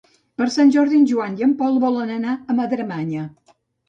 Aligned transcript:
Per 0.41 0.45
Sant 0.53 0.69
Jordi 0.75 0.95
en 0.99 1.03
Joan 1.11 1.35
i 1.41 1.45
en 1.47 1.53
Pol 1.59 1.77
volen 1.83 2.13
anar 2.13 2.33
a 2.39 2.57
Madremanya. 2.61 3.27